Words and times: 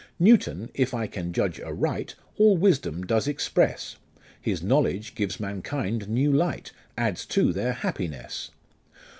"Newton, 0.17 0.71
if 0.73 0.95
I 0.95 1.05
can 1.05 1.31
judge 1.31 1.61
aright, 1.61 2.15
All 2.39 2.57
Wisdom 2.57 3.03
does 3.05 3.27
express; 3.27 3.97
His 4.41 4.63
knowledge 4.63 5.13
gives 5.13 5.39
mankind 5.39 6.09
new 6.09 6.33
light, 6.33 6.71
Adds 6.97 7.23
to 7.27 7.53
their 7.53 7.73
happiness. 7.73 8.49